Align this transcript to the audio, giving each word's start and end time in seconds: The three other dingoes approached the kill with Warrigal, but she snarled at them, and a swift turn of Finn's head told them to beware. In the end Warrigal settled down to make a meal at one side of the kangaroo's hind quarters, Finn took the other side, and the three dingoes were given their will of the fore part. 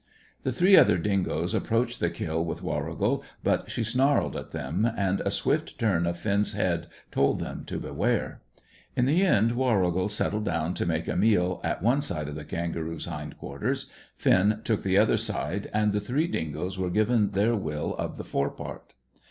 The 0.41 0.51
three 0.51 0.75
other 0.75 0.97
dingoes 0.97 1.53
approached 1.53 1.99
the 1.99 2.09
kill 2.09 2.43
with 2.43 2.63
Warrigal, 2.63 3.23
but 3.43 3.69
she 3.69 3.83
snarled 3.83 4.35
at 4.35 4.49
them, 4.49 4.89
and 4.97 5.21
a 5.21 5.29
swift 5.29 5.77
turn 5.77 6.07
of 6.07 6.17
Finn's 6.17 6.53
head 6.53 6.87
told 7.11 7.39
them 7.39 7.65
to 7.65 7.77
beware. 7.77 8.41
In 8.95 9.05
the 9.05 9.21
end 9.21 9.51
Warrigal 9.51 10.09
settled 10.09 10.43
down 10.45 10.73
to 10.73 10.87
make 10.87 11.07
a 11.07 11.15
meal 11.15 11.61
at 11.63 11.83
one 11.83 12.01
side 12.01 12.27
of 12.27 12.33
the 12.33 12.45
kangaroo's 12.45 13.05
hind 13.05 13.37
quarters, 13.37 13.91
Finn 14.17 14.61
took 14.63 14.81
the 14.81 14.97
other 14.97 15.17
side, 15.17 15.69
and 15.71 15.93
the 15.93 15.99
three 16.01 16.25
dingoes 16.25 16.79
were 16.79 16.89
given 16.89 17.29
their 17.33 17.55
will 17.55 17.93
of 17.97 18.17
the 18.17 18.23
fore 18.23 18.49
part. 18.49 18.95